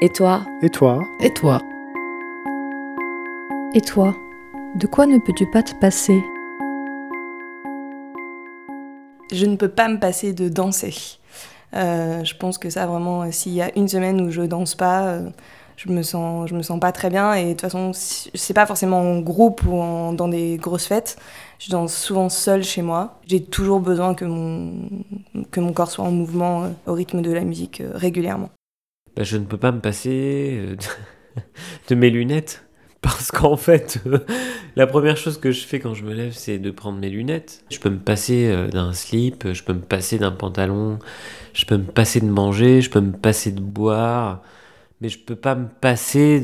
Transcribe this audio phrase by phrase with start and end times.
[0.00, 1.60] Et toi Et toi Et toi
[3.74, 4.14] Et toi
[4.76, 6.20] De quoi ne peux-tu pas te passer?
[9.32, 10.94] Je ne peux pas me passer de danser.
[11.74, 15.02] Euh, je pense que ça vraiment, s'il y a une semaine où je danse pas,
[15.08, 15.28] euh,
[15.76, 17.34] je me sens, je me sens pas très bien.
[17.34, 21.18] Et de toute façon, c'est pas forcément en groupe ou en- dans des grosses fêtes.
[21.58, 23.18] Je danse souvent seule chez moi.
[23.26, 24.72] J'ai toujours besoin que mon,
[25.50, 28.48] que mon corps soit en mouvement euh, au rythme de la musique euh, régulièrement.
[29.18, 30.76] Bah, je ne peux pas me passer euh,
[31.88, 32.64] de, mes lunettes.
[33.00, 34.18] Parce qu'en fait, euh,
[34.76, 37.64] la première chose que je fais quand je me lève, c'est de prendre mes lunettes.
[37.68, 41.00] Je peux me passer euh, d'un slip, je peux me passer d'un pantalon,
[41.52, 44.42] je peux me passer de manger, je peux me passer de boire.
[45.00, 46.40] Mais je peux pas me passer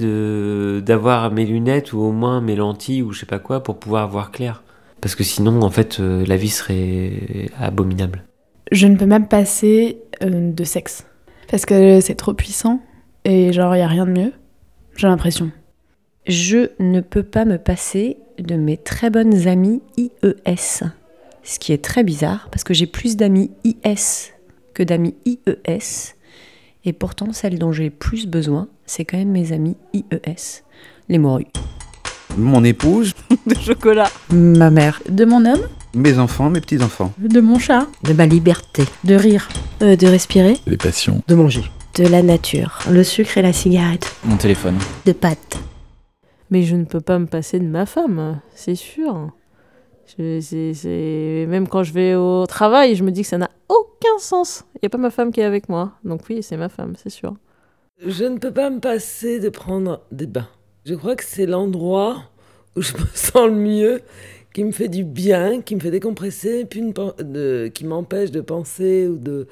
[0.81, 4.09] d'avoir mes lunettes ou au moins mes lentilles ou je sais pas quoi pour pouvoir
[4.09, 4.65] voir clair.
[5.01, 8.25] Parce que sinon, en fait, la vie serait abominable.
[8.73, 11.05] Je ne peux même passer de sexe.
[11.51, 12.80] Parce que c'est trop puissant
[13.25, 14.33] et genre, il a rien de mieux.
[14.97, 15.50] J'ai l'impression.
[16.27, 20.84] Je ne peux pas me passer de mes très bonnes amies IES.
[21.42, 24.33] Ce qui est très bizarre parce que j'ai plus d'amis IS
[24.72, 26.15] que d'amis IES.
[26.87, 30.62] Et pourtant, celles dont j'ai le plus besoin, c'est quand même mes amis IES.
[31.09, 31.47] Les morues.
[32.37, 33.15] Mon épouse,
[33.47, 34.11] De chocolat.
[34.31, 35.03] Ma mère.
[35.09, 37.12] De mon homme, mes enfants, mes petits-enfants.
[37.19, 39.48] de mon chat, de ma liberté, de rire,
[39.83, 41.23] Euh, de respirer, Les passions.
[41.27, 41.64] de manger,
[41.97, 44.77] de la nature, le sucre et la cigarette, Mon téléphone.
[45.06, 45.56] de pâtes.
[46.50, 49.31] Mais je ne peux pas me passer de ma femme, c'est sûr.
[50.19, 53.50] Je- c'est- c'est- Même quand je vais au travail, je me dis que ça n'a
[53.69, 54.65] aucun sens.
[54.75, 55.92] Il n'y a pas ma femme qui est avec moi.
[56.05, 57.34] Donc oui, c'est ma femme, c'est sûr.
[58.05, 60.48] Je ne peux pas me passer de prendre des bains.
[60.84, 62.25] Je crois que c'est l'endroit
[62.77, 64.03] où je me sens le mieux,
[64.55, 66.66] qui me fait du bien, qui me fait décompresser,
[67.74, 69.48] qui m'empêche de penser ou de,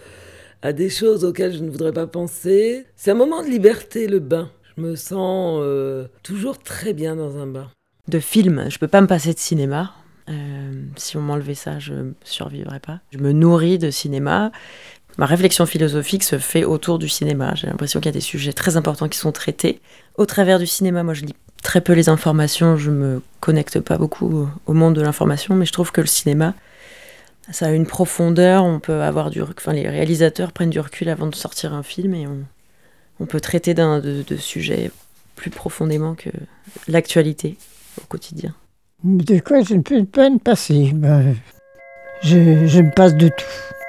[0.62, 2.86] à des choses auxquelles je ne voudrais pas penser.
[2.97, 4.50] C'est un moment de liberté, le bain.
[4.77, 7.69] Je me sens euh, toujours très bien dans un bain.
[8.08, 9.92] De films, je peux pas me passer de cinéma.
[10.29, 13.01] Euh, si on m'enlevait ça, je survivrais pas.
[13.11, 14.52] Je me nourris de cinéma.
[15.18, 17.55] Ma réflexion philosophique se fait autour du cinéma.
[17.57, 19.80] J'ai l'impression qu'il y a des sujets très importants qui sont traités.
[20.17, 23.96] Au travers du cinéma, moi je lis très peu les informations, je me connecte pas
[23.96, 26.55] beaucoup au monde de l'information, mais je trouve que le cinéma,
[27.50, 31.27] ça a une profondeur, on peut avoir du enfin les réalisateurs prennent du recul avant
[31.27, 32.39] de sortir un film et on,
[33.20, 34.90] on peut traiter d'un de, sujets
[35.36, 36.30] plus profondément que
[36.89, 37.56] l'actualité
[38.00, 38.55] au quotidien.
[39.05, 41.34] De quoi je ne peux pas me passer Ben,
[42.23, 43.82] je, je me passe de tout.